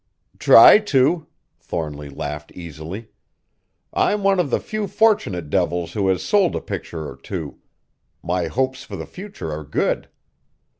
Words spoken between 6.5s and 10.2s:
a picture or two. My hopes for the future are good."